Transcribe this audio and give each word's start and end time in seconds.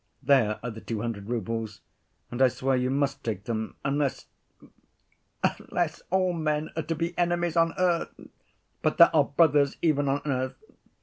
There 0.23 0.59
are 0.63 0.71
the 0.71 0.81
two 0.81 1.01
hundred 1.01 1.29
roubles, 1.29 1.81
and 2.31 2.41
I 2.41 2.47
swear 2.47 2.75
you 2.75 2.89
must 2.89 3.23
take 3.23 3.43
them 3.43 3.75
unless—unless 3.85 6.01
all 6.09 6.33
men 6.33 6.71
are 6.75 6.81
to 6.81 6.95
be 6.95 7.15
enemies 7.19 7.55
on 7.55 7.75
earth! 7.77 8.09
But 8.81 8.97
there 8.97 9.15
are 9.15 9.25
brothers 9.25 9.77
even 9.83 10.07
on 10.09 10.21
earth.... 10.25 10.55